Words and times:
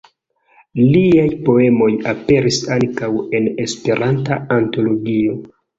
Liaj 0.95 1.25
poemoj 1.49 1.91
aperis 2.15 2.59
ankaŭ 2.79 3.13
en 3.41 3.53
"Esperanta 3.69 4.45
Antologio". 4.61 5.43